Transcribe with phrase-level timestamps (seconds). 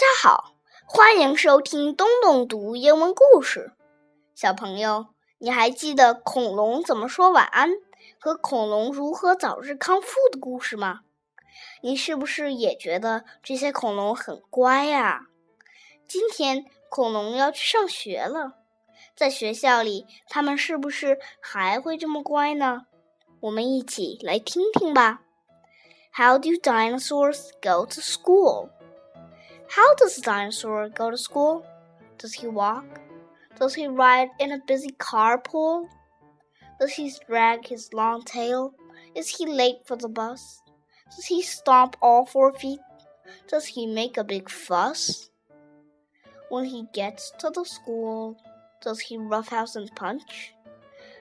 [0.00, 0.54] 大家好，
[0.86, 3.74] 欢迎收听东东读英文故事。
[4.34, 7.68] 小朋友，你还记得恐龙怎么说晚安
[8.18, 11.00] 和恐龙如何早日康复的故事吗？
[11.82, 15.26] 你是不是也觉得这些恐龙很乖呀？
[16.08, 18.54] 今天恐龙要去上学了，
[19.14, 22.86] 在学校里，他们是不是还会这么乖呢？
[23.40, 25.20] 我们一起来听听吧。
[26.10, 28.70] How do dinosaurs go to school?
[29.70, 31.64] How does a dinosaur go to school?
[32.18, 33.00] Does he walk?
[33.56, 35.86] Does he ride in a busy carpool?
[36.80, 38.74] Does he drag his long tail?
[39.14, 40.60] Is he late for the bus?
[41.14, 42.80] Does he stomp all four feet?
[43.46, 45.30] Does he make a big fuss?
[46.48, 48.36] When he gets to the school,
[48.82, 50.52] does he roughhouse and punch?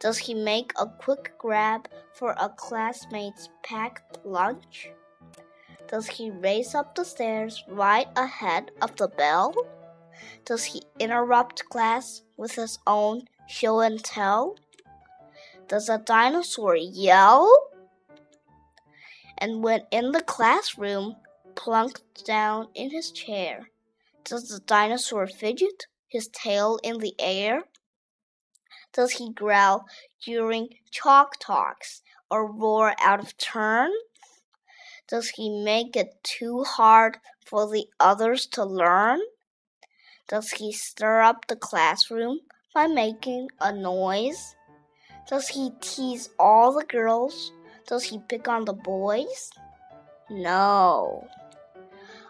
[0.00, 4.90] Does he make a quick grab for a classmate's packed lunch?
[5.88, 9.54] Does he race up the stairs right ahead of the bell?
[10.44, 14.56] Does he interrupt class with his own show and tell?
[15.68, 17.50] Does a dinosaur yell?
[19.38, 21.16] And when in the classroom,
[21.54, 23.68] plunked down in his chair,
[24.24, 27.64] does the dinosaur fidget, his tail in the air?
[28.92, 29.86] Does he growl
[30.24, 33.90] during chalk talks or roar out of turn?
[35.08, 39.20] Does he make it too hard for the others to learn?
[40.28, 42.40] Does he stir up the classroom
[42.74, 44.56] by making a noise?
[45.28, 47.52] Does he tease all the girls?
[47.86, 49.50] Does he pick on the boys?
[50.30, 51.28] No.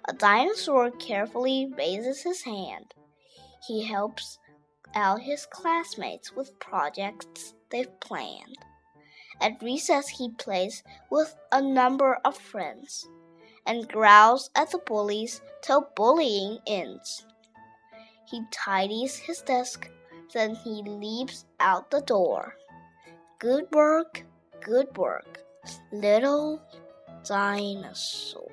[0.09, 2.95] A dinosaur carefully raises his hand.
[3.67, 4.39] He helps
[4.95, 8.59] out his classmates with projects they've planned.
[9.43, 13.09] At recess, he plays with a number of friends
[13.67, 17.27] and growls at the bullies till bullying ends.
[18.31, 19.91] He tidies his desk,
[20.33, 22.55] then he leaps out the door.
[23.41, 24.23] Good work,
[24.61, 25.41] good work,
[25.91, 26.63] little
[27.25, 28.49] dinosaur.